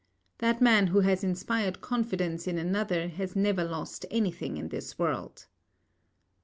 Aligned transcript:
That 0.39 0.61
man 0.63 0.87
who 0.87 1.01
has 1.01 1.23
inspired 1.23 1.79
confidence 1.79 2.47
in 2.47 2.57
another 2.57 3.07
has 3.09 3.35
never 3.35 3.63
lost 3.63 4.03
anything 4.09 4.57
in 4.57 4.69
this 4.69 4.97
world. 4.97 5.45